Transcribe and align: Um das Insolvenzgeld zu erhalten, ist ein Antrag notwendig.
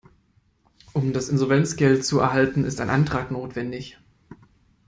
Um 0.93 1.13
das 1.13 1.29
Insolvenzgeld 1.29 2.03
zu 2.03 2.17
erhalten, 2.21 2.63
ist 2.65 2.81
ein 2.81 2.89
Antrag 2.89 3.29
notwendig. 3.29 3.99